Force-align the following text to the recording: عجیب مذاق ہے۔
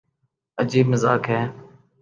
عجیب 0.57 0.85
مذاق 0.87 1.23
ہے۔ 1.29 1.41